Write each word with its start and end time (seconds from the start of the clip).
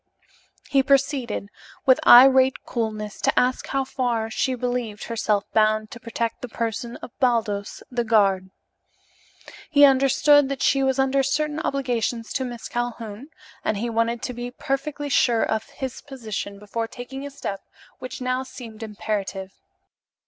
He 0.67 0.81
proceeded, 0.81 1.49
with 1.85 1.99
irate 2.07 2.65
coolness, 2.65 3.21
to 3.21 3.39
ask 3.39 3.67
how 3.67 3.83
far 3.83 4.31
she 4.31 4.55
believed 4.55 5.03
herself 5.03 5.43
bound 5.53 5.91
to 5.91 5.99
protect 5.99 6.41
the 6.41 6.49
person 6.49 6.95
of 7.03 7.11
Baldos, 7.19 7.83
the 7.91 8.03
guard. 8.03 8.49
He 9.69 9.85
understood 9.85 10.49
that 10.49 10.63
she 10.63 10.81
was 10.81 10.97
under 10.97 11.21
certain 11.21 11.59
obligations 11.59 12.33
to 12.33 12.43
Miss 12.43 12.67
Calhoun 12.67 13.27
and 13.63 13.77
he 13.77 13.91
wanted 13.91 14.23
to 14.23 14.33
be 14.33 14.49
perfectly 14.49 15.07
sure 15.07 15.43
of 15.43 15.69
his 15.69 16.01
position 16.01 16.57
before 16.57 16.87
taking 16.87 17.23
a 17.23 17.29
step 17.29 17.61
which 17.99 18.21
now 18.21 18.41
seemed 18.41 18.81
imperative. 18.81 19.53